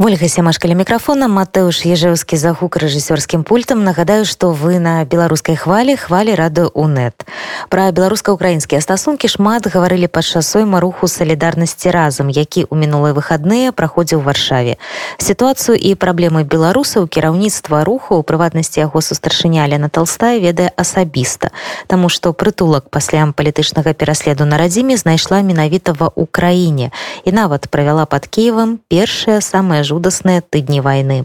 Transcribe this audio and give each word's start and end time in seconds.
Ольга 0.00 0.28
сямашкаля 0.28 0.78
мікрафона 0.78 1.26
Матэуш 1.26 1.82
ежеўскі 1.82 2.38
загук 2.38 2.78
рэжысёрскім 2.78 3.42
пультам 3.42 3.82
нагадаю 3.82 4.22
што 4.22 4.54
вы 4.54 4.78
на 4.78 5.02
беларускай 5.02 5.58
хвалі 5.58 5.98
хвалі 5.98 6.38
рады 6.38 6.70
унет 6.70 7.26
пра 7.66 7.90
беларуска-украінскія 7.90 8.78
стасункі 8.78 9.26
шмат 9.26 9.66
гаварылі 9.66 10.06
падчас 10.06 10.54
сойма 10.54 10.78
руху 10.78 11.10
салідарнасці 11.10 11.90
разам 11.90 12.30
які 12.30 12.62
ў 12.70 12.78
мінулыя 12.78 13.10
выхадныя 13.10 13.74
праходзіў 13.74 14.22
варшаве. 14.22 14.78
Сітуацыю 15.18 15.74
і 15.74 15.98
праблемы 15.98 16.46
беларусаў 16.46 17.10
кіраўніцтва 17.10 17.82
руху 17.82 18.22
у 18.22 18.22
прыватнасці 18.22 18.78
яго 18.86 19.02
сустаршыня 19.02 19.66
Лена 19.66 19.90
толстая 19.90 20.38
ведае 20.38 20.70
асабіста 20.78 21.50
Таму 21.90 22.06
што 22.06 22.30
прытулак 22.30 22.86
пасля 22.86 23.26
палітычнага 23.34 23.98
пераследу 23.98 24.46
на 24.46 24.62
радзіме 24.62 24.94
знайшла 24.94 25.42
менавіта 25.42 25.90
ва 25.90 26.14
ўкраіне 26.14 26.94
і 27.26 27.34
нават 27.34 27.66
правяла 27.66 28.06
под 28.06 28.30
кіевам 28.30 28.78
першая 28.86 29.42
самая 29.42 29.87
жудасныя 29.88 30.44
тыдні 30.44 30.84
вайны. 30.84 31.24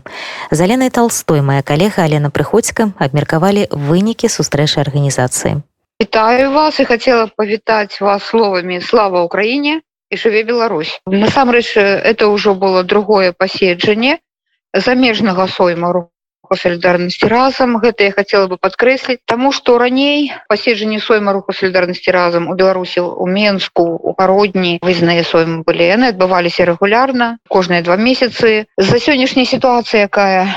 За 0.51 0.63
Ленай 0.63 0.89
Талстой 0.89 1.43
моя 1.43 1.61
калега 1.61 2.07
Алена 2.07 2.31
Прыходзька 2.31 2.95
абмеркавалі 2.95 3.67
вынікі 3.71 4.31
сустрэчы 4.31 4.79
арганізацыі. 4.79 5.59
Вітаю 5.99 6.51
вас 6.55 6.79
і 6.79 6.87
хацела 6.87 7.27
павітаць 7.35 7.99
вас 7.99 8.23
словамі 8.23 8.79
слава 8.79 9.27
ўкраіне 9.27 9.83
і 9.83 10.15
жыве 10.15 10.47
Беларусь. 10.47 10.95
Насамрэч 11.05 11.75
это 11.75 12.31
ўжо 12.31 12.55
было 12.55 12.87
другое 12.87 13.35
паседжанне 13.35 14.23
замежнага 14.71 15.51
соймару 15.51 16.12
руху 16.53 16.61
солідарнасці 16.61 17.27
разам 17.27 17.77
гэта 17.81 18.03
я 18.03 18.11
хотела 18.11 18.47
бы 18.47 18.57
подкрэсліць 18.61 19.25
тому 19.25 19.51
что 19.51 19.77
раней 19.77 20.31
паседжанне 20.47 20.99
сойма 20.99 21.33
руху 21.33 21.53
солідарнасці 21.53 22.11
разам 22.11 22.47
у 22.47 22.53
беларусі 22.53 23.01
у 23.01 23.25
менску 23.25 23.83
у 23.83 24.13
гародні 24.13 24.77
вызнаныя 24.81 25.25
соймы 25.25 25.63
былі. 25.65 25.83
Яны 25.83 26.13
адбываліся 26.13 26.65
рэгулярна 26.65 27.37
кожныя 27.49 27.81
два 27.81 27.97
месяцы. 27.97 28.65
За 28.77 28.97
сённяшняй 28.99 29.45
сітуацыі 29.45 30.05
якая 30.05 30.53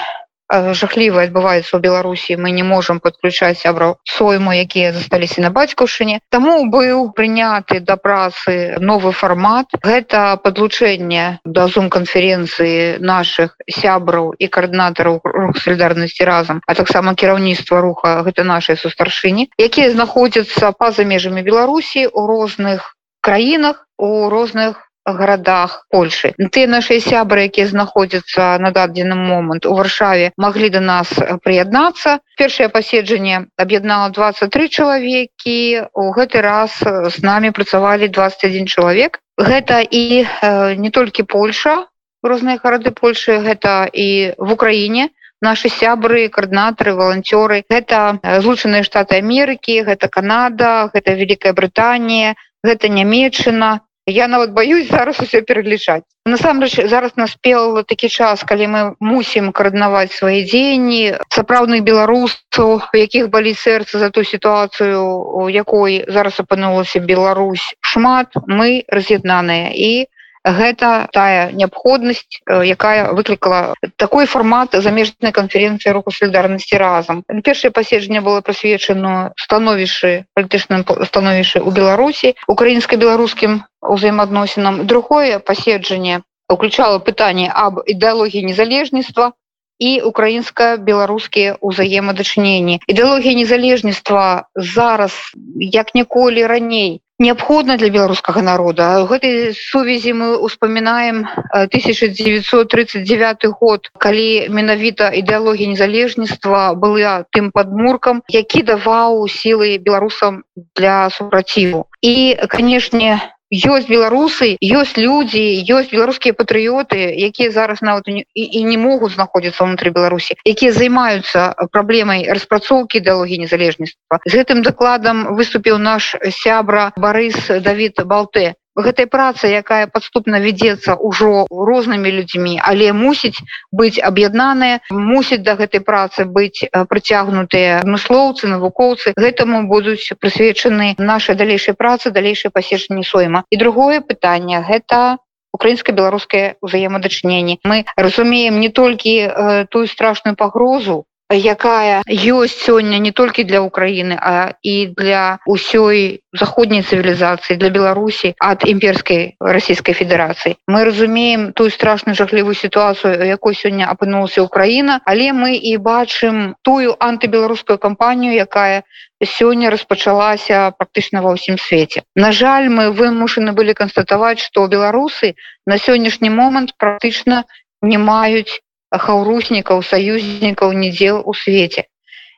жахліва 0.50 1.26
адбываецца 1.26 1.76
ў 1.76 1.80
беларусі 1.82 2.36
мы 2.38 2.54
не 2.54 2.62
можемм 2.62 3.00
подключаць 3.00 3.58
сябраў 3.58 3.96
сойму 4.06 4.54
якія 4.54 4.92
засталіся 4.92 5.42
на 5.42 5.50
бацькаўшыне 5.50 6.20
таму 6.30 6.70
быў 6.70 7.10
прыняты 7.16 7.80
да 7.80 7.96
працы 7.96 8.78
новы 8.78 9.12
фармат 9.12 9.74
гэта 9.82 10.38
подлучэнне 10.42 11.42
да 11.44 11.66
зум 11.66 11.90
канферэнцыі 11.90 13.02
наших 13.02 13.58
сябраў 13.66 14.32
і 14.38 14.46
каардынатараў 14.46 15.20
рух 15.24 15.58
солідарнасці 15.58 16.24
разам 16.24 16.62
а 16.66 16.74
таксама 16.74 17.14
кіраўніцтва 17.14 17.80
руха 17.80 18.22
гэта 18.22 18.46
нашай 18.46 18.78
сустаршыні 18.78 19.50
якія 19.58 19.90
знаходзяцца 19.90 20.70
па-за 20.72 21.04
межамі 21.04 21.42
беларусі 21.42 22.06
у 22.06 22.26
розных 22.30 22.94
краінах 23.20 23.86
у 23.98 24.28
розных 24.30 24.85
гарадах 25.06 25.86
Польшы 25.90 26.34
ты 26.50 26.66
наши 26.66 27.00
сябры 27.00 27.46
якія 27.46 27.66
знаходзяцца 27.70 28.58
на 28.58 28.70
дадзены 28.74 29.14
момант 29.14 29.66
у 29.66 29.74
варшаве 29.74 30.32
могли 30.36 30.68
до 30.68 30.80
нас 30.80 31.08
прыяднацца. 31.42 32.20
Першае 32.36 32.68
паседжанне 32.68 33.46
аб'яднала 33.56 34.10
23 34.10 34.68
чалавекі. 34.68 35.88
У 35.94 36.12
гэты 36.16 36.40
раз 36.42 36.80
з 36.82 37.22
нами 37.22 37.50
працавалі 37.50 38.08
21 38.08 38.66
чалавек. 38.66 39.20
Гэта 39.36 39.84
і 39.84 40.24
э, 40.24 40.74
не 40.76 40.90
толькі 40.90 41.22
Польша 41.22 41.86
розныя 42.22 42.58
гарады 42.62 42.90
Польшы 42.90 43.38
гэта 43.38 43.86
і 43.92 44.34
в 44.38 44.52
Украіне 44.52 45.10
наши 45.40 45.68
сябры 45.68 46.28
коаардынатары 46.32 46.96
волонцёры 46.96 47.62
гэта 47.70 48.18
злучаныя 48.40 48.82
штаты 48.82 49.20
Амерыкі 49.20 49.82
гэта 49.84 50.08
Канада 50.08 50.90
гэта 50.94 51.12
Великкая 51.12 51.52
Брытанія 51.52 52.34
гэта 52.64 52.88
нямметчына 52.88 53.85
я 54.06 54.28
нават 54.28 54.52
боюсь 54.52 54.88
зараз 54.88 55.20
усё 55.20 55.42
пераглічаць 55.42 56.04
насамрэч 56.26 56.86
зараз 56.90 57.16
наспел 57.16 57.82
такі 57.82 58.08
час 58.08 58.42
калі 58.42 58.66
мы 58.66 58.80
мусім 59.00 59.52
каардынаваць 59.52 60.14
свае 60.14 60.42
дзеянні 60.46 61.18
сапраўдных 61.30 61.82
беларусаў 61.86 62.82
якіх 62.94 63.30
балі 63.30 63.54
сэрца 63.54 63.98
за 63.98 64.10
ту 64.10 64.24
сітуацыю 64.24 65.02
у 65.42 65.48
якой 65.48 66.04
зараз 66.08 66.40
апынулася 66.40 67.00
Беларусь 67.00 67.74
шмат. 67.80 68.34
Мы 68.46 68.84
раз'яднаныя. 68.88 69.70
І 69.74 70.08
гэта 70.46 71.08
тая 71.12 71.50
неабходнасць 71.50 72.22
якая 72.46 73.12
выклікала 73.12 73.74
такой 73.96 74.26
фармат 74.30 74.78
замежнай 74.78 75.34
канферэнцыі 75.34 75.92
руху 75.92 76.14
солідарнасці 76.14 76.78
разам. 76.78 77.24
Першае 77.42 77.70
паседжанне 77.74 78.22
было 78.22 78.40
прысвечано 78.40 79.34
становішчы 79.34 80.24
палітычным 80.38 80.86
становішчы 80.86 81.60
у 81.60 81.70
беларусі 81.74 82.34
украінска-беларускім 82.46 83.66
узаемаадносінам 83.82 84.86
другое 84.86 85.38
паседжанне 85.38 86.22
уключало 86.48 87.02
пытанне 87.02 87.50
аб 87.50 87.82
ідэалогіі 87.86 88.46
незалежніцтва 88.46 89.34
і 89.78 90.00
украінска-беларускія 90.08 91.60
ўзаемадачыненні. 91.60 92.80
Ідэалогія 92.86 93.34
незалежніцтва 93.36 94.48
зараз 94.54 95.12
як 95.58 95.92
ніколі 95.94 96.46
раней 96.46 97.02
неабходна 97.18 97.76
для 97.76 97.88
беларускага 97.88 98.42
народа. 98.42 99.04
Гэтай 99.08 99.54
сувязі 99.56 100.12
мы 100.12 100.28
успамінаем 100.36 101.26
1939 101.52 103.46
год 103.60 103.90
калі 103.98 104.48
менавіта 104.52 105.08
ідэалогія 105.10 105.72
незалежніцтва 105.72 106.74
была 106.74 107.24
тым 107.32 107.50
падмуркам 107.52 108.22
які 108.28 108.62
даваў 108.62 109.28
сілы 109.28 109.78
беларусам 109.80 110.44
для 110.76 111.10
супраціву 111.10 111.86
і 112.02 112.36
канешне 112.48 113.20
ёсць 113.52 113.86
беларусы 113.86 114.58
ёсць 114.60 114.98
людзі 114.98 115.42
ёсць 115.70 115.90
беларускія 115.94 116.34
патрыёты 116.34 116.98
якія 117.14 117.50
зараз 117.54 117.78
нават 117.82 118.08
і, 118.10 118.24
і 118.34 118.60
не 118.64 118.78
могуць 118.78 119.14
знаходзіцца 119.14 119.62
ўнутры 119.62 119.94
беларусі 119.94 120.34
якія 120.42 120.72
займаюцца 120.74 121.54
праблемай 121.70 122.26
распрацоўкі 122.26 122.98
ідэалогіі 122.98 123.46
незалежніцтва. 123.46 124.18
З 124.26 124.32
гэтым 124.42 124.66
дакладам 124.66 125.38
выступіў 125.38 125.78
наш 125.78 126.16
сябра 126.42 126.90
Барыс 126.98 127.38
Давід 127.62 128.02
балте 128.04 128.58
гэтай 128.76 129.06
працы 129.06 129.48
якая 129.48 129.86
падступна 129.86 130.40
вядзецца 130.40 130.96
ўжо 131.00 131.46
рознымі 131.50 132.10
людзьмі 132.12 132.60
але 132.62 132.92
мусіць 132.92 133.40
быць 133.72 133.98
аб'яднаная 133.98 134.80
мусіць 134.90 135.42
да 135.42 135.56
гэтай 135.56 135.80
працы 135.80 136.24
быць 136.24 136.68
прыцягнутыя 136.90 137.80
адмыслоўцы 137.82 138.48
навукоўцы. 138.50 139.12
Гэтаму 139.16 139.66
будуць 139.68 140.12
прысвечаны 140.20 140.94
нашай 140.98 141.36
далейшай 141.36 141.74
працы 141.74 142.10
далейшай 142.10 142.50
паседжанні 142.50 143.04
сойма. 143.04 143.44
І 143.50 143.56
другое 143.56 144.00
пытанне 144.00 144.60
гэта 144.60 145.18
украінска-беларускае 145.56 146.60
ўзаемадачыненне. 146.60 147.58
Мы 147.64 147.84
разумеем 147.96 148.60
не 148.60 148.68
толькі 148.68 149.14
э, 149.24 149.66
тую 149.70 149.86
страшную 149.88 150.36
пагрозу 150.36 151.04
якая 151.30 152.02
ёсць 152.06 152.54
сёння 152.62 152.98
не 152.98 153.10
толькі 153.10 153.44
для 153.44 153.60
Украіны 153.60 154.14
а 154.14 154.54
і 154.62 154.94
для 154.94 155.38
ўсёй 155.46 156.22
заходняй 156.32 156.86
цывілізацыі 156.86 157.58
для 157.58 157.70
Беларусі 157.70 158.34
ад 158.38 158.62
імперскай 158.62 159.34
расійскай 159.40 159.94
федэрацыі. 159.94 160.56
Мы 160.68 160.84
разумеем 160.84 161.52
тую 161.52 161.70
страшную 161.70 162.14
жахлівую 162.14 162.54
сітуацыю 162.54 163.18
якой 163.26 163.54
сёння 163.54 163.90
апынулася 163.90 164.42
Украіна 164.42 165.00
але 165.04 165.32
мы 165.32 165.58
і 165.58 165.76
бачым 165.82 166.54
тую 166.62 166.94
антыбеларускую 166.94 167.78
кампанію 167.78 168.34
якая 168.38 168.86
сёння 169.18 169.70
распачалася 169.70 170.70
практычна 170.78 171.22
ва 171.26 171.34
ўсім 171.34 171.58
свеце. 171.58 172.06
На 172.14 172.30
жаль 172.30 172.70
мы 172.70 172.94
вымушаны 172.94 173.50
былі 173.50 173.74
канстатаваць 173.74 174.38
што 174.38 174.68
беларусы 174.70 175.34
на 175.66 175.78
сённяшні 175.78 176.30
момант 176.30 176.78
практычна 176.78 177.44
не 177.82 177.98
маюць 177.98 178.62
хаўруснікаў 179.02 179.82
саюзнікаў 179.90 180.72
недзел 180.72 181.22
у 181.24 181.34
свеце 181.34 181.84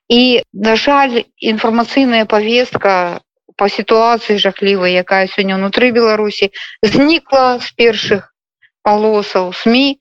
і 0.08 0.42
на 0.52 0.74
жаль 0.76 1.24
інфармацыйная 1.52 2.24
повестка 2.24 3.20
по 3.56 3.68
сітуацыі 3.68 4.38
жахлівай 4.38 4.96
якая 5.04 5.26
сёння 5.28 5.58
ўнутры 5.60 5.92
беларусі 5.92 6.50
знікла 6.82 7.58
з 7.58 7.68
першых 7.76 8.32
палосаў 8.82 9.52
сМ 9.52 9.98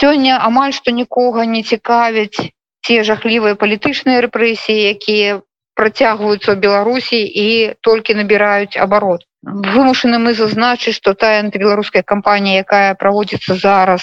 сёння 0.00 0.38
амаль 0.42 0.74
што 0.76 0.90
нікога 0.90 1.46
не 1.46 1.62
цікавяць 1.62 2.50
ці 2.86 3.02
жахлівыя 3.08 3.58
палітычныя 3.60 4.24
рэпрэсіі 4.26 4.88
якія 4.94 5.42
працягваюцца 5.76 6.48
ў 6.52 6.56
беларусі 6.56 7.20
і 7.20 7.48
толькі 7.84 8.16
набіраюць 8.18 8.80
абарот. 8.80 9.28
Вымушаны 9.44 10.18
мы 10.18 10.32
зазначыць 10.34 10.96
што 10.96 11.12
тая 11.14 11.38
антыбеларуская 11.44 12.02
кампанія 12.02 12.64
якая 12.64 12.96
праводзіцца 13.02 13.54
зараз 13.60 14.02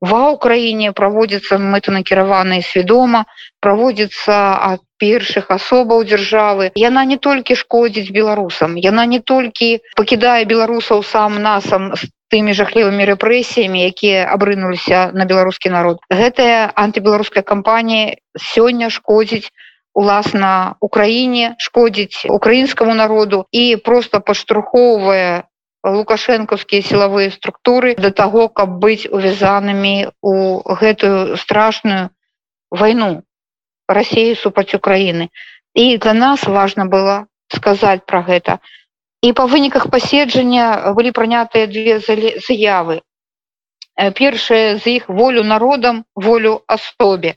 ва 0.00 0.20
ўкраіне 0.34 0.92
праводзіцца 0.98 1.58
мэтанакіраваныя 1.58 2.62
свядома 2.62 3.24
праводзіцца 3.64 4.36
ад 4.72 4.84
першых 4.98 5.50
асобаў 5.54 6.04
дзяржавы 6.10 6.70
яна 6.82 7.04
не 7.04 7.18
толькі 7.18 7.58
шкодзіць 7.62 8.14
беларусам 8.14 8.78
яна 8.78 9.06
не 9.06 9.18
толькі 9.18 9.72
пакідае 9.98 10.44
беларусаў 10.44 11.02
сам 11.02 11.42
насам 11.42 11.90
з 11.94 12.10
тымі 12.32 12.52
жахлівымі 12.52 13.08
рэпрэсіямі 13.08 13.84
якія 13.88 14.28
абрынуліся 14.28 15.10
на 15.16 15.24
беларускі 15.24 15.72
народ. 15.72 16.04
Гэтая 16.12 16.68
антыбеларуская 16.76 17.42
кампанія 17.42 18.20
сёння 18.36 18.92
шкодзіць 18.92 19.48
уласна 19.94 20.76
Украіне 20.80 21.56
шкодзіць 21.58 22.28
украінскаму 22.28 22.94
народу 22.94 23.46
і 23.50 23.76
просто 23.76 24.20
падштурхоўвае 24.20 25.48
лукашэнкаўскія 25.84 26.82
сілавыя 26.82 27.30
структуры 27.30 27.94
да 27.94 28.10
таго, 28.10 28.48
каб 28.48 28.78
быць 28.82 29.06
увязанымі 29.06 30.10
у 30.22 30.34
гэтую 30.66 31.36
страшную 31.36 32.10
вайну 32.70 33.22
рассеі 33.88 34.34
супраць 34.34 34.74
Украіны. 34.74 35.28
І 35.74 35.96
для 35.98 36.12
нас 36.12 36.44
важна 36.44 36.86
было 36.86 37.26
сказаць 37.54 38.04
пра 38.06 38.22
гэта. 38.22 38.58
І 39.22 39.32
па 39.32 39.46
выніках 39.46 39.90
паседжання 39.90 40.92
былі 40.94 41.10
прынятыя 41.10 41.66
две 41.66 41.98
заявы. 42.00 43.02
Першае 44.14 44.78
з 44.78 44.98
іх 44.98 45.08
волю 45.08 45.42
народам 45.42 46.04
волю 46.14 46.62
асобе. 46.66 47.34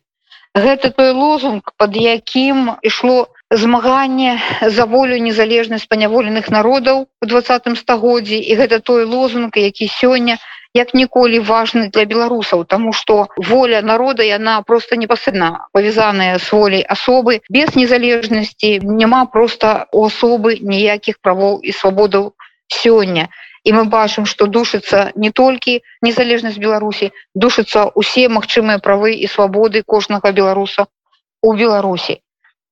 Гэта 0.53 0.91
той 0.91 1.11
лозунг, 1.11 1.63
пад 1.77 1.95
якім 1.95 2.77
ішло 2.81 3.31
змаганне 3.51 4.39
за 4.61 4.85
волю 4.85 5.19
незалежнасць 5.19 5.87
паняволеных 5.91 6.47
народаў 6.49 7.07
у 7.21 7.25
двадцатым 7.27 7.75
стагоддзі. 7.75 8.39
І 8.39 8.55
гэта 8.55 8.79
той 8.79 9.03
лозунг, 9.03 9.51
які 9.59 9.91
сёння 9.91 10.37
як 10.73 10.93
ніколі 10.95 11.39
важны 11.43 11.91
для 11.91 12.05
беларусаў 12.05 12.63
тому 12.63 12.93
что 12.93 13.27
воля 13.35 13.81
народа 13.81 14.23
яна 14.23 14.61
просто 14.61 14.95
непасрэдна 14.95 15.67
павязаная 15.73 16.39
с 16.39 16.51
волей 16.51 16.85
асобы. 16.87 17.41
Без 17.49 17.75
незалежнасці 17.75 18.79
няма 18.79 19.25
просто 19.25 19.87
у 19.91 20.07
асобы 20.07 20.55
ніякіх 20.61 21.19
правоў 21.19 21.59
і 21.59 21.75
свабодаў 21.75 22.33
сёння. 22.71 23.27
І 23.67 23.73
мы 23.73 23.83
бачым 23.83 24.25
что 24.25 24.47
душыцца 24.47 25.11
не 25.15 25.29
толькі 25.29 25.81
незалежнасць 26.01 26.57
беларусі 26.57 27.11
душыцца 27.35 27.91
усе 27.93 28.29
магчымыя 28.29 28.79
правы 28.79 29.13
і 29.19 29.27
свабоды 29.27 29.83
кожнага 29.83 30.31
беларуса 30.31 30.87
у 31.43 31.53
беларусі 31.53 32.21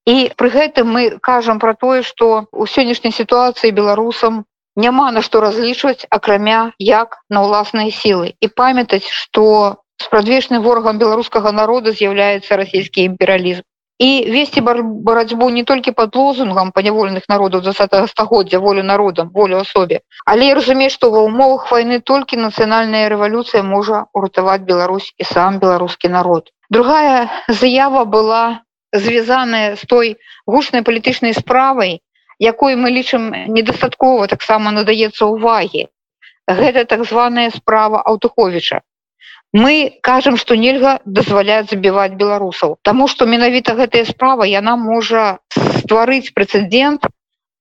і 0.06 0.30
пры 0.36 0.48
гэтым 0.50 0.88
мы 0.96 1.18
кажам 1.20 1.58
про 1.58 1.74
тое 1.74 2.02
что 2.02 2.46
у 2.52 2.66
сённяшняй 2.66 3.12
сітуацыі 3.12 3.76
беларусам 3.76 4.44
няма 4.76 5.10
на 5.10 5.22
што 5.22 5.40
разлічваць 5.40 6.06
акрамя 6.10 6.72
як 6.78 7.18
на 7.28 7.44
ўласныя 7.46 7.90
сілы 7.90 8.34
і 8.40 8.48
памятаць 8.48 9.06
што 9.06 9.82
спрадвечным 10.02 10.62
ворагам 10.62 10.98
беларускага 10.98 11.52
народа 11.52 11.92
з'яўляецца 11.92 12.56
расійскі 12.56 13.04
імперыялізм 13.10 13.66
і 14.00 14.10
весці 14.32 14.60
барацьбу 14.64 15.50
не 15.56 15.62
толькі 15.68 15.92
под 15.92 16.16
лозунгам 16.16 16.72
панявольных 16.72 17.28
народаў 17.28 17.60
20 17.66 18.08
стагоддзя 18.12 18.58
волю 18.58 18.82
народам 18.82 19.28
волю 19.34 19.60
асобе 19.60 20.00
але 20.24 20.54
разумець 20.54 20.92
што 20.94 21.10
ва 21.12 21.26
ўмовах 21.26 21.68
войны 21.72 22.00
толькі 22.12 22.40
нацыянальная 22.40 23.04
рэвалюцыя 23.12 23.62
можа 23.62 24.06
уратаваць 24.14 24.64
Беларусь 24.72 25.12
і 25.18 25.24
сам 25.24 25.58
беларускі 25.58 26.08
народ. 26.08 26.50
Другая 26.70 27.28
заява 27.48 28.04
была 28.04 28.62
звязаная 28.92 29.76
з 29.76 29.86
той 29.86 30.16
гучнай 30.46 30.82
палітычнай 30.82 31.34
справай 31.34 32.00
якой 32.38 32.76
мы 32.76 32.90
лічым 32.90 33.30
недастаткова 33.52 34.26
таксама 34.26 34.70
надаецца 34.72 35.26
увагі. 35.28 35.88
Гэта 36.48 36.84
так 36.84 37.04
званая 37.04 37.50
справа 37.50 38.00
аўтуховича 38.02 38.80
мы 39.52 39.98
кажам 40.02 40.36
что 40.36 40.54
нельга 40.54 41.00
дазваляць 41.04 41.70
забіваць 41.70 42.14
беларусаў 42.14 42.78
тому 42.82 43.08
что 43.08 43.26
менавіта 43.26 43.74
гэтая 43.74 44.04
справа 44.04 44.46
яна 44.46 44.76
можа 44.76 45.38
стварыць 45.82 46.30
прэцэдент 46.34 47.06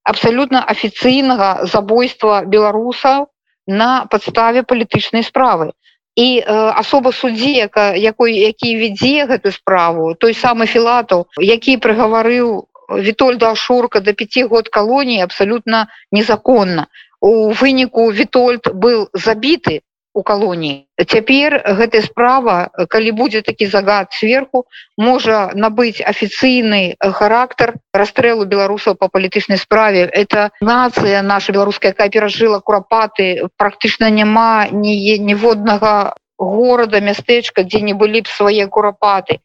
абсалютна 0.04 0.62
афіцыйнага 0.62 1.66
забойства 1.66 2.44
беларусаў 2.46 3.28
на 3.66 4.06
подставе 4.06 4.64
палітычнай 4.64 5.24
справы 5.24 5.74
і 6.16 6.28
э, 6.40 6.44
асоба 6.80 7.12
суддзі 7.12 7.52
яка 7.54 7.96
якой 7.96 8.34
які 8.36 8.76
вядзе 8.78 9.26
гэтую 9.26 9.54
справу 9.54 10.14
той 10.16 10.34
самы 10.34 10.66
філатаў 10.66 11.28
які 11.38 11.78
прыгаварыў 11.78 12.66
вітольда 12.90 13.56
шурка 13.56 14.00
до 14.00 14.14
5 14.14 14.50
год 14.50 14.70
калоніі 14.70 15.22
абсолютно 15.22 15.88
незаконна 16.12 16.88
у 17.22 17.52
выніку 17.52 18.12
вітольд 18.12 18.72
был 18.74 19.10
забіты 19.14 19.82
у 20.20 20.24
калоніі. 20.24 20.86
Цяпер 21.00 21.56
гэтая 21.80 22.04
справа 22.04 22.68
калі 22.92 23.12
будзе 23.16 23.42
такі 23.42 23.72
загад 23.72 24.12
сверху 24.12 24.66
можа 25.00 25.56
набыць 25.56 26.04
афіцыйны 26.04 27.00
характар 27.00 27.80
расстрэлу 27.96 28.44
беларусаў 28.44 29.00
по 29.00 29.08
палітычнай 29.08 29.58
справе. 29.58 30.04
Это 30.12 30.52
нацыя 30.60 31.24
наша 31.24 31.56
беларуская 31.56 31.96
якая 31.96 32.12
перажыла 32.12 32.60
курапаты 32.60 33.48
практычна 33.56 34.12
няма 34.12 34.68
ні 34.72 35.18
ніводнага 35.24 36.20
горада 36.40 37.00
мястэчка 37.00 37.64
дзе 37.64 37.80
не 37.84 37.96
былі 37.96 38.28
б 38.28 38.28
свае 38.28 38.68
курапаты 38.68 39.40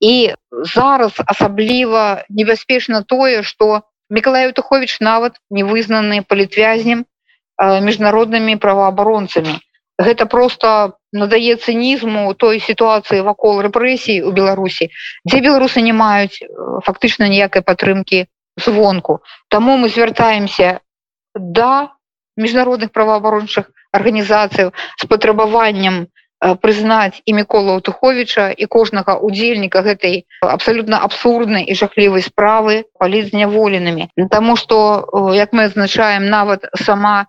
і 0.00 0.32
зараз 0.72 1.20
асабліва 1.20 2.24
небяспечна 2.28 3.02
тое 3.02 3.42
что 3.42 3.84
міколай 4.08 4.52
тухович 4.52 5.00
нават 5.00 5.36
не 5.50 5.64
вызнаны 5.64 6.24
палітвязнем 6.24 7.04
міжнароднымі 7.60 8.56
праваабаронцамі 8.56 9.60
гэта 9.98 10.26
просто 10.26 10.98
надае 11.12 11.56
цынізму 11.56 12.34
той 12.34 12.58
сітуацыі 12.60 13.22
вакол 13.22 13.62
рэпрэсій 13.62 14.22
у 14.26 14.32
беларусі 14.34 14.90
дзе 15.24 15.38
беларусы 15.40 15.80
не 15.82 15.92
маюць 15.92 16.42
фактычна 16.86 17.28
ніякай 17.30 17.62
падтрымки 17.62 18.26
звонку. 18.56 19.22
Таму 19.48 19.76
мы 19.76 19.88
звяртаемся 19.88 20.80
да 21.34 21.94
міжнародных 22.36 22.90
праваабарончых 22.90 23.70
арганізацыяў 23.92 24.74
з 24.74 25.06
патрабаваннем 25.06 26.06
прызнаць 26.60 27.22
і 27.24 27.32
мікола 27.32 27.80
туховича 27.80 28.50
і 28.50 28.66
кожнага 28.66 29.16
удзельніка 29.16 29.80
гэтай 29.86 30.26
абсалютна 30.42 31.00
абсурднай 31.06 31.64
і 31.64 31.74
жахлівай 31.74 32.22
справы 32.26 32.84
паліць 32.98 33.30
зняволенымі. 33.30 34.10
Таму 34.30 34.56
што 34.56 35.08
як 35.32 35.54
мы 35.56 35.70
адзначаем 35.70 36.28
нават 36.28 36.68
сама 36.74 37.26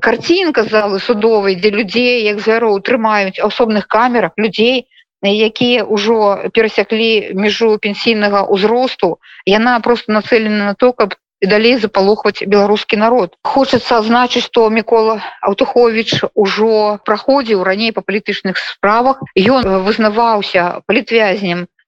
карцінка 0.00 0.64
залы 0.64 0.98
судовай 1.00 1.54
дзе 1.60 1.70
людзей 1.70 2.24
як 2.24 2.40
звяроў 2.40 2.80
трымаюць 2.80 3.38
асобных 3.38 3.86
камерах 3.86 4.32
людзей 4.36 4.86
якія 5.24 5.84
ўжо 5.88 6.50
перасяклі 6.52 7.32
мяжу 7.32 7.78
пенсійнага 7.80 8.44
ўзросту. 8.44 9.18
Яна 9.46 9.80
просто 9.80 10.12
нацелена 10.12 10.72
на 10.72 10.74
то 10.74 10.92
каб 10.92 11.14
далей 11.40 11.76
запалохваць 11.76 12.44
беларускі 12.44 12.96
народ. 12.96 13.36
Хочацца 13.44 13.98
азначыць 14.00 14.44
што 14.44 14.68
мікола 14.70 15.20
аўтухович 15.42 16.24
ужо 16.34 17.00
праходзіў 17.04 17.64
раней 17.64 17.92
па 17.92 18.00
палітычных 18.00 18.56
справах. 18.58 19.22
Ён 19.36 19.64
вызнаваўся 19.84 20.80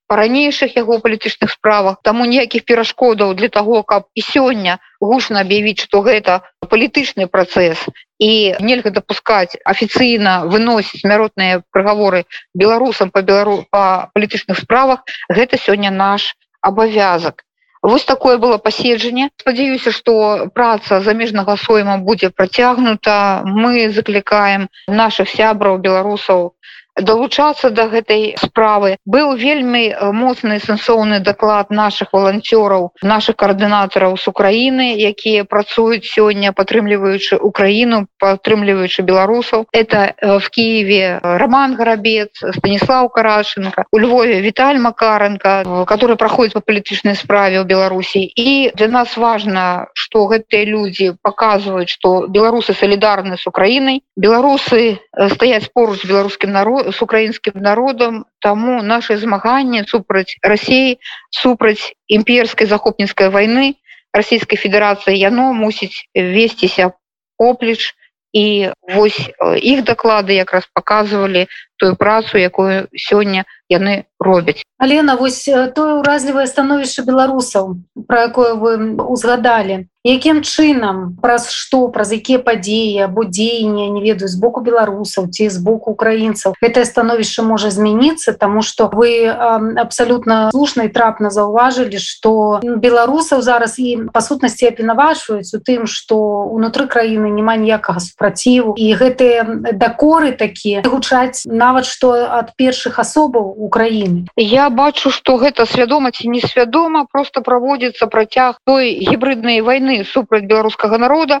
ранейшых 0.09 0.75
яго 0.75 0.99
палітычных 0.99 1.51
справах. 1.51 1.99
Таму 2.03 2.25
ніякіх 2.25 2.63
перашкодаў 2.63 3.33
для 3.35 3.49
того 3.49 3.83
каб 3.83 4.07
і 4.15 4.21
сёння 4.21 4.79
гучна 5.01 5.43
аб'явіць 5.43 5.83
што 5.87 6.01
гэта 6.01 6.41
палітычны 6.69 7.27
працэс. 7.27 7.77
І 8.19 8.55
нельга 8.59 8.89
дапускаць 8.89 9.59
афіцыйна 9.65 10.47
выносіць 10.47 11.01
смяротныя 11.01 11.61
прыгаворы 11.71 12.25
беларусам 12.53 13.11
па 13.11 13.21
белару 13.21 13.65
па 13.69 14.09
палітычных 14.15 14.59
справах. 14.59 15.03
Гэта 15.29 15.57
сёння 15.57 15.91
наш 15.91 16.35
абавязак. 16.61 17.43
Вось 17.83 18.03
такое 18.03 18.37
было 18.37 18.57
паседжанне. 18.57 19.29
Спадзяюся 19.39 19.91
што 19.91 20.49
праца 20.53 20.99
замежнага 21.01 21.55
сойма 21.57 21.97
будзе 21.97 22.29
працягнута. 22.29 23.43
Мы 23.45 23.89
заклікаем 23.91 24.67
наших 24.87 25.29
сябраў 25.29 25.77
беларусаў 25.77 26.57
далучацца 27.01 27.69
до 27.69 27.87
гэтай 27.87 28.35
справы 28.41 28.97
быў 29.05 29.37
вельмі 29.37 29.93
моцны 30.13 30.59
сэнсоўны 30.59 31.19
даклад 31.21 31.69
наших 31.69 32.13
волонцёраў 32.13 32.91
наших 33.01 33.35
коаардынатараў 33.37 34.17
с 34.17 34.27
Украіны 34.27 34.97
якія 34.97 35.45
працуюць 35.45 36.05
сёння 36.05 36.53
падтрымліваючы 36.53 37.37
Украіну 37.37 38.07
падтрымліваючы 38.19 39.03
беларусаў. 39.03 39.67
Это 39.71 40.13
в 40.21 40.49
Киеве 40.49 41.19
роман 41.21 41.75
гарабец 41.75 42.31
станіслав 42.57 43.09
карашенко 43.09 43.85
у 43.91 43.99
Львове 43.99 44.41
Віталь 44.41 44.79
макаренко 44.79 45.85
который 45.87 46.15
проходит 46.15 46.53
по 46.53 46.61
палітычнай 46.61 47.15
справе 47.15 47.61
ў 47.61 47.65
Беларусі 47.65 48.25
і 48.25 48.71
для 48.75 48.87
нас 48.87 49.17
важно 49.17 49.87
что 49.93 50.25
гэтыя 50.25 50.65
люди 50.65 51.13
показывают 51.21 51.89
что 51.89 52.25
беларусы 52.27 52.73
солідарны 52.73 53.37
с 53.37 53.45
Украінай 53.45 54.01
беларусы 54.15 54.99
стаяць 55.29 55.69
поруч 55.73 56.05
беларускім 56.05 56.51
народом 56.51 56.86
с 56.91 57.01
украінскім 57.01 57.53
народам 57.61 58.25
таму 58.39 58.81
наше 58.83 59.17
змаганне 59.17 59.83
супраць 59.87 60.37
Росіі 60.41 60.97
супраць 61.31 61.93
імперскай 62.07 62.67
захопніцкай 62.67 63.29
войны. 63.29 63.75
Российской 64.13 64.57
Федерацыі 64.57 65.19
яно 65.19 65.53
мусіць 65.53 66.09
весціся 66.15 66.91
оплеч. 67.37 67.93
І 68.33 68.69
вось 68.93 69.31
іх 69.63 69.83
даклады 69.87 70.35
якраз 70.35 70.67
показывалі 70.73 71.47
тую 71.77 71.95
працу 71.95 72.37
якую 72.37 72.87
сёння 72.95 73.45
яны 73.69 74.05
робяць. 74.19 74.63
Алена 74.79 75.15
вось 75.15 75.43
тое 75.45 75.99
ўразлівае 75.99 76.47
становішча 76.47 77.03
беларусаў 77.03 77.77
про 78.07 78.29
якое 78.29 78.53
вы 78.55 78.95
узгадалі 78.95 79.85
якім 80.07 80.39
чынам 80.41 81.19
праз 81.19 81.51
што 81.51 81.91
праз 81.91 82.15
якія 82.15 82.39
падзеі 82.39 83.11
або 83.11 83.27
дзеяння 83.27 83.91
не 83.91 84.01
ведаю 84.01 84.31
з 84.31 84.39
боку 84.39 84.63
беларусаў 84.63 85.27
ці 85.27 85.49
з 85.51 85.59
боку 85.59 85.91
украінцаў 85.91 86.55
гэтае 86.63 86.85
становішча 86.87 87.43
можа 87.43 87.69
змяніцца 87.69 88.31
тому 88.33 88.63
что 88.63 88.87
вы 88.87 89.27
абсалютна 89.27 90.49
слушна 90.55 90.87
і 90.87 90.93
трапна 90.95 91.29
заўважылі 91.29 91.99
что 91.99 92.61
беларусаў 92.63 93.43
зараз 93.43 93.75
і 93.83 94.07
па 94.15 94.23
сутнасці 94.23 94.71
апінавашваюць 94.71 95.51
у 95.51 95.59
тым 95.59 95.85
что 95.85 96.47
унутры 96.47 96.87
краіны 96.87 97.27
няма 97.27 97.57
ніякага 97.59 97.99
супраціву. 97.99 98.73
І 98.77 98.95
гэтыя 98.95 99.43
дакоры 99.75 100.31
такія 100.31 100.85
гучаць 100.87 101.43
нават 101.67 101.89
што 101.91 102.13
ад 102.39 102.55
першых 102.63 102.99
асобаў 103.03 103.51
Украіны 103.67 104.25
я 104.47 104.69
бачу 104.69 105.11
что 105.19 105.37
гэта 105.43 105.67
свядома 105.75 106.15
ці 106.15 106.31
несвядома 106.37 107.05
просто 107.11 107.45
праводзіцца 107.51 108.07
працяг 108.17 108.63
той 108.71 108.95
гібриднай 109.11 109.61
войны 109.69 110.01
супраць 110.15 110.47
беларускага 110.47 110.97
народа 111.05 111.39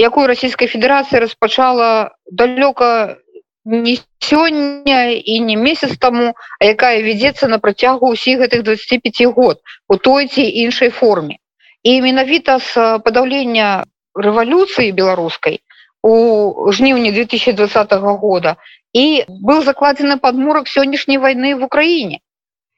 якую 0.00 0.26
расійская 0.26 0.68
федерацыя 0.68 1.20
распачала 1.20 2.12
далёка 2.30 3.18
не 3.64 3.98
сёння 4.18 5.12
і 5.12 5.40
не 5.40 5.56
месяц 5.56 5.98
таму 5.98 6.34
а 6.58 6.64
якая 6.64 7.02
вядзецца 7.02 7.48
на 7.48 7.58
працягу 7.58 8.12
ўсіх 8.12 8.40
гэтых 8.40 8.64
25 8.64 9.26
год 9.36 9.60
у 9.88 9.96
той 9.96 10.26
ці 10.26 10.42
іншай 10.42 10.90
форме. 10.90 11.36
І 11.82 12.00
менавіта 12.00 12.58
з 12.58 13.00
падаўлення 13.04 13.84
рэвалюцыі 14.14 14.92
беларускай 14.92 15.60
у 16.02 16.72
жніўні 16.72 17.12
2020 17.12 17.92
года 18.24 18.56
і 18.92 19.24
быў 19.28 19.62
закладзены 19.62 20.18
падмурак 20.18 20.68
сённяшняй 20.68 21.18
войны 21.18 21.54
в 21.54 21.64
Украіне. 21.64 22.20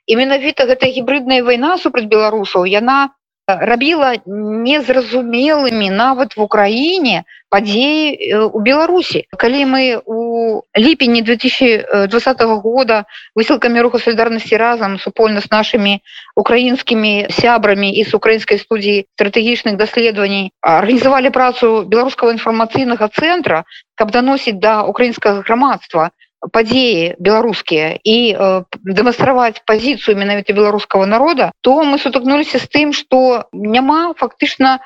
І 0.06 0.16
менавіта 0.16 0.66
гэтая 0.66 0.90
гібридная 0.92 1.42
вайна 1.42 1.78
супраць 1.78 2.10
беларусаў 2.10 2.66
яна 2.66 3.10
рабіла 3.46 4.14
незразумелымі 4.26 5.90
нават 5.90 6.36
в 6.36 6.42
Украіне 6.42 7.24
падзеі 7.50 8.48
у 8.48 8.60
Беларусі. 8.60 9.26
Калі 9.36 9.66
мы 9.66 10.00
у 10.06 10.62
ліпені 10.78 11.22
2020 11.22 12.42
года 12.62 13.04
высылкамі 13.36 13.82
руху 13.82 13.98
солідарнасці 13.98 14.56
разам 14.56 14.98
супольна 14.98 15.40
з 15.40 15.50
нашими 15.50 16.00
украінскімі 16.36 17.28
сябрамі 17.30 17.92
і 17.92 18.04
з 18.04 18.14
украінскай 18.14 18.58
студіі 18.58 19.04
стратэгічных 19.18 19.76
даследаваній 19.76 20.52
арганізавалі 20.62 21.30
працу 21.30 21.84
беларускага 21.84 22.32
інфармацыйнага 22.32 23.10
цэнтра 23.10 23.64
каб 24.02 24.10
даносіць 24.10 24.58
да 24.58 24.82
украінскага 24.82 25.46
грамадства 25.46 26.10
падзеі 26.50 27.14
беларускія 27.22 28.02
і 28.02 28.16
э, 28.34 28.46
дэманстраваць 28.82 29.62
пазіцыю 29.62 30.18
менавіта 30.18 30.56
беларускага 30.58 31.06
народа 31.06 31.52
то 31.62 31.78
мы 31.86 32.02
сутыкнуліся 32.02 32.58
з 32.58 32.66
тым 32.66 32.90
что 32.90 33.46
няма 33.52 34.00
фактычна 34.18 34.80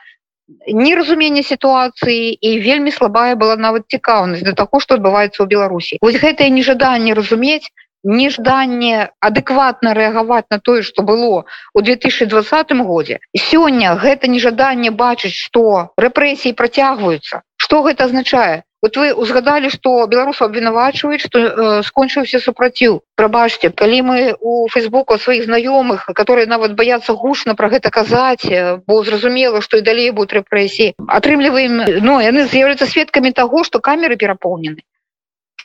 неразумення 0.69 1.43
сітуацыі 1.43 2.37
і 2.37 2.51
вельмі 2.61 2.93
слабая 2.93 3.41
была 3.41 3.57
нават 3.57 3.89
цікаўнасць 3.89 4.45
да 4.45 4.53
таго 4.53 4.85
што 4.85 5.01
адбываецца 5.01 5.41
ў 5.43 5.47
беларусі. 5.49 5.99
Вось 6.05 6.21
гэтае 6.21 6.53
нежаданне 6.53 7.17
разумець 7.17 7.73
нежданне 8.07 9.11
адэкватна 9.19 9.97
рэагаваць 9.99 10.47
на 10.51 10.61
тое 10.61 10.85
што 10.87 11.03
было 11.03 11.49
у 11.75 11.81
2020 11.81 12.77
годзе. 12.87 13.19
Сёння 13.35 13.97
гэта 13.97 14.31
нежаданне 14.31 14.93
бачыць 14.93 15.35
што 15.35 15.91
рэпрэсіі 15.97 16.55
працягваюцца. 16.55 17.43
Что 17.57 17.83
гэта 17.83 18.07
азначае 18.07 18.63
вот 18.87 18.97
вы 18.97 19.13
узгадали 19.13 19.69
что 19.69 20.07
беларус 20.07 20.41
абвінавачваюць 20.43 21.27
что 21.27 21.39
э, 21.39 21.83
скончыўся 21.83 22.39
супраціў 22.39 23.03
прабачьте 23.17 23.71
калі 23.71 23.99
мы 24.03 24.19
у 24.39 24.69
фейсбуку 24.71 25.19
сваіх 25.19 25.51
знаёмых 25.51 26.07
которые 26.15 26.47
нават 26.47 26.79
баяцца 26.79 27.13
гучна 27.13 27.57
про 27.59 27.69
гэта 27.69 27.91
казаць 27.91 28.47
бо 28.87 29.03
зразумела 29.03 29.61
что 29.61 29.83
і 29.83 29.83
далей 29.83 30.11
будут 30.11 30.39
рэпрэсіі 30.39 30.95
атрымліваем 31.19 31.83
но 32.07 32.21
яны 32.23 32.47
з'яўляются 32.47 32.87
сведкамі 32.87 33.33
того 33.33 33.65
что 33.65 33.81
камеры 33.81 34.17
перапоўнены. 34.17 34.87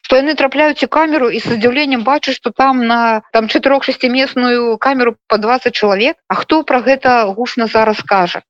Что 0.01 0.18
яны 0.18 0.34
трапляюць 0.34 0.84
у 0.84 0.88
камеру 0.88 1.30
і 1.30 1.40
с 1.40 1.46
удзіўленнем 1.46 2.04
бачыць 2.04 2.42
что 2.42 2.50
там 2.50 2.88
на 2.88 3.22
там 3.32 3.48
четырех 3.48 3.84
шестиместную 3.84 4.78
камеру 4.78 5.16
по 5.28 5.38
20 5.38 5.74
чалавек. 5.74 6.18
А 6.28 6.36
хто 6.36 6.63
про 6.63 6.82
гэта 6.82 7.25
гучна 7.36 7.68
зараз 7.68 8.01
кажа? 8.01 8.42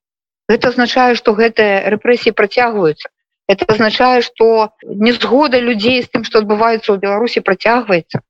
Это 0.47 0.69
означае 0.69 1.15
что 1.15 1.35
гэтыя 1.35 1.89
рэпрэсіі 1.91 2.31
працягваюцца 2.31 3.10
это 3.51 3.65
означае 3.67 4.21
что 4.21 4.71
незгода 4.83 5.59
людзей 5.59 6.01
з 6.01 6.07
тым 6.07 6.23
что 6.23 6.39
адбываецца 6.39 6.95
ў 6.95 6.97
беларусі 7.03 7.43
працягваецца 7.43 8.21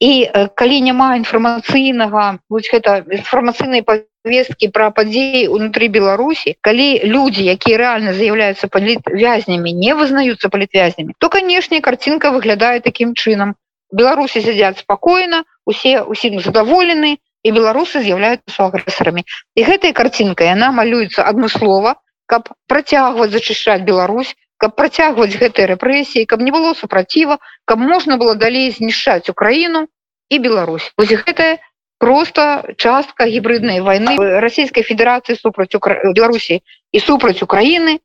і 0.00 0.12
э, 0.24 0.48
калі 0.54 0.80
няма 0.80 1.16
інфармацыйнага 1.20 2.24
будь 2.48 2.68
гэта 2.72 3.04
інфармацыйнай 3.18 3.84
повесткі 3.84 4.68
пра 4.72 4.88
падзеі 4.96 5.48
унутры 5.58 5.88
беларусі 5.92 6.56
калі 6.68 6.88
людзі 7.04 7.44
якія 7.52 7.76
рэальна 7.82 8.16
з'яўляюцца 8.16 8.72
палітвязнямі 8.72 9.76
не 9.84 9.92
вызнаюцца 10.00 10.52
палітвязнямі 10.52 11.16
то 11.18 11.32
канешне 11.36 11.80
карцінка 11.84 12.32
выглядае 12.32 12.80
такім 12.88 13.12
чынам 13.14 13.54
беларусі 13.92 14.44
сядзяць 14.48 14.80
спакойна 14.80 15.44
усе 15.64 16.00
усім 16.00 16.40
задаволены 16.40 17.16
і 17.46 17.52
беларусы 17.52 18.02
з'яўляюцца 18.08 18.68
агрэсарамі 18.68 19.22
і 19.54 19.68
гэтай 19.68 19.96
карцінкай 20.00 20.52
яна 20.52 20.72
малюецца 20.80 21.28
адмыслова 21.28 21.96
каб 22.26 22.50
працягваць 22.66 23.30
зачышчаць 23.32 23.86
Беларусь 23.86 24.34
каб 24.56 24.76
працягваць 24.76 25.36
гэтыя 25.36 25.72
рэпрэсіі 25.74 26.26
каб 26.26 26.40
не 26.40 26.50
было 26.50 26.74
супраціва 26.74 27.38
каб 27.64 27.78
можна 27.78 28.16
было 28.16 28.34
далей 28.34 28.70
знішчаць 28.70 29.28
украіну 29.28 29.86
і 30.30 30.38
Беларусь. 30.38 30.92
Вось 30.98 31.12
гэтая 31.12 31.58
просто 31.98 32.64
частка 32.76 33.26
гібриднай 33.26 33.80
войны 33.80 34.16
расійскай 34.40 34.82
федерацыі 34.82 35.36
супраць 35.36 35.72
беларусі 35.72 36.60
і 36.92 36.98
супраць 37.00 37.42
украіны 37.42 38.00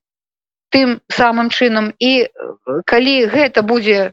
тым 0.71 0.99
самым 1.11 1.49
чынам. 1.49 1.91
І 1.99 2.27
калі 2.85 3.15
гэта 3.27 3.61
будзе 3.61 4.11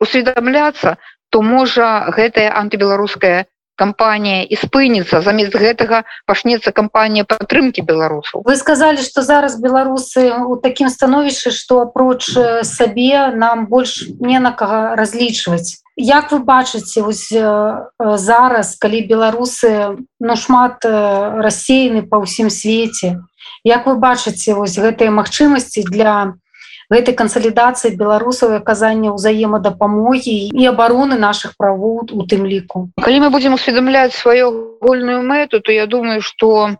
усведамляцца 0.00 0.96
то 1.30 1.42
можа 1.42 2.08
гэтая 2.16 2.52
антыбеларуская 2.60 3.46
кампанія 3.76 4.42
і 4.42 4.56
спыніцца. 4.56 5.20
Замест 5.20 5.52
гэтага 5.52 6.02
пачнецца 6.26 6.72
кампанія 6.72 7.28
падтрымки 7.28 7.84
беларусаў. 7.84 8.42
Вы 8.44 8.56
сказали 8.56 9.04
что 9.04 9.22
зараз 9.22 9.60
беларусы 9.60 10.32
у 10.32 10.56
такім 10.56 10.88
становішчы 10.88 11.52
что 11.52 11.84
апроч 11.84 12.32
сабе 12.62 13.30
нам 13.36 13.66
больш 13.66 14.08
не 14.20 14.40
на 14.40 14.52
кага 14.52 14.96
разлічваць. 14.96 15.84
Як 15.96 16.32
вы 16.32 16.40
бачыце 16.40 17.00
вось 17.00 17.32
зараз 17.32 18.76
калі 18.76 19.00
беларусы 19.08 20.00
ну 20.20 20.36
шмат 20.36 20.84
рассеяны 20.84 22.02
па 22.08 22.20
ўсім 22.24 22.48
свеце? 22.48 23.20
Як 23.64 23.86
вы 23.86 23.96
бачыце 24.00 24.54
вось 24.54 24.76
гэтыя 24.76 25.10
магчымасці 25.12 25.84
для 25.84 26.06
для 26.06 26.45
гэтай 26.90 27.14
кансалідацыі 27.18 27.96
беларусаў 27.98 28.56
аказання 28.62 29.12
ўзаемадапамогі 29.18 30.36
і 30.54 30.62
абароны 30.70 31.18
наших 31.18 31.58
правоў 31.58 32.06
у 32.14 32.26
тым 32.30 32.46
ліку 32.46 32.88
калі 33.02 33.26
мы 33.26 33.30
будемм 33.34 33.58
усведамляць 33.58 34.14
сваю 34.14 34.78
гольную 34.82 35.22
мэту 35.26 35.60
то 35.60 35.72
я 35.74 35.86
думаю 35.86 36.22
что 36.22 36.76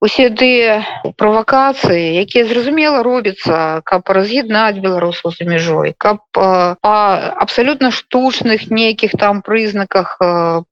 усе 0.00 0.30
тыя 0.32 0.82
правакацыі 1.20 2.18
якія 2.24 2.44
зразумела 2.50 3.04
робяцца 3.06 3.84
каб 3.84 4.10
раз'яднаць 4.18 4.82
беларусаў 4.82 5.36
за 5.36 5.46
мяжой 5.46 5.94
каб 5.94 6.24
па 6.34 6.98
абсалютна 7.46 7.94
штучных 7.94 8.70
нейкіх 8.70 9.14
там 9.20 9.42
прызнаках 9.46 10.16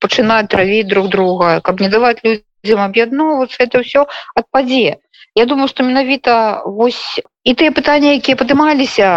пачынаць 0.02 0.48
травіць 0.54 0.88
друг 0.88 1.12
друга 1.14 1.60
каб 1.60 1.84
не 1.84 1.92
даваць 1.92 2.18
людзям 2.24 2.82
аб'ядноўвацца 2.88 3.62
это 3.68 3.84
ўсё 3.84 4.08
адпадзе 4.34 4.98
Я 5.38 5.44
думаю 5.46 5.68
что 5.68 5.84
менавіта 5.84 6.62
вось 6.66 7.20
і 7.48 7.52
тыя 7.56 7.72
пытанні 7.72 8.12
якія 8.20 8.36
падымаліся 8.36 9.10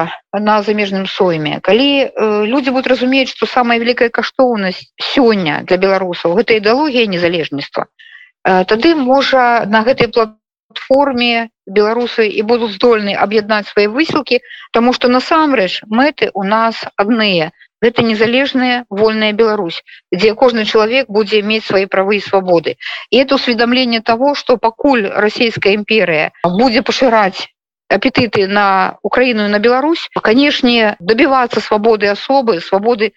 на 0.48 0.56
замежным 0.64 1.08
сойме 1.14 1.60
калі 1.60 1.88
э, 2.08 2.10
людзі 2.48 2.72
будуць 2.72 2.92
разумець 2.94 3.32
што 3.32 3.50
самая 3.54 3.80
вялікая 3.84 4.08
каштоўнасць 4.18 4.84
сёння 5.14 5.64
для 5.68 5.78
беларусаў 5.82 6.38
гэта 6.40 6.56
ідэалогія 6.62 7.12
незалежніцтва 7.12 7.88
э, 7.88 8.64
тады 8.72 8.96
можа 8.96 9.66
на 9.68 9.84
гэтай 9.88 10.08
платформе 10.16 11.50
беларусы 11.68 12.28
і 12.28 12.42
будуць 12.48 12.72
здольны 12.78 13.16
аб'яднаць 13.26 13.68
свае 13.68 13.88
высілкі 13.92 14.40
тому 14.72 14.94
что 14.94 15.12
насамрэч 15.12 15.84
мэты 15.88 16.32
у 16.34 16.44
нас 16.44 16.80
адныя. 16.96 17.52
Гэта 17.82 18.04
незалежная 18.06 18.86
вольная 18.90 19.32
Беларусь 19.34 19.82
дзе 20.14 20.36
кожны 20.36 20.66
чалавек 20.66 21.10
будзе 21.10 21.42
мець 21.42 21.66
свои 21.66 21.86
правы 21.86 22.18
і 22.18 22.26
свабоды. 22.26 22.76
І 23.10 23.18
это 23.18 23.36
усведомленне 23.36 24.02
того 24.02 24.36
что 24.36 24.58
пакуль 24.58 25.10
расійская 25.10 25.74
імперыя 25.74 26.32
будзе 26.46 26.84
пашыраць 26.86 27.50
апетыты 27.92 28.48
на 28.48 28.98
Украіну 29.04 29.48
на 29.48 29.60
Беларусь 29.60 30.08
канешне 30.22 30.96
добівацца 31.00 31.60
свабоды 31.60 32.08
асобы 32.08 32.60
свабоды 32.62 33.12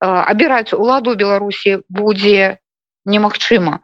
абіраць 0.00 0.74
уладу 0.74 1.14
Беларусі 1.14 1.82
будзе 1.88 2.58
немагчыма 3.04 3.80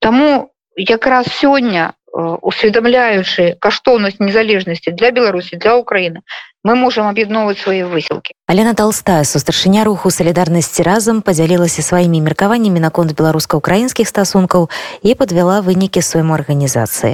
Таму 0.00 0.50
якраз 0.76 1.26
сёння 1.30 1.94
усведамляючы 2.14 3.56
каштоўнасць 3.58 4.22
незалежнасці 4.22 4.94
для 4.94 5.10
беларусі 5.10 5.56
для 5.56 5.76
украины 5.76 6.22
мы 6.62 6.76
можем 6.78 7.10
аб'ядноўваць 7.10 7.58
свае 7.58 7.84
высілкі 7.90 8.38
алена 8.46 8.74
толстая 8.74 9.24
сустарчыня 9.24 9.84
руху 9.84 10.10
салідарнасці 10.14 10.86
разам 10.86 11.20
подзялілася 11.26 11.82
сваімі 11.82 12.22
меркаваннямі 12.24 12.80
наконт 12.80 13.18
беларуска-украінскіх 13.18 14.08
стасункаў 14.08 14.70
і 15.02 15.14
подвяла 15.14 15.60
вынікі 15.60 16.00
свайму 16.00 16.38
арганізацыі 16.38 17.12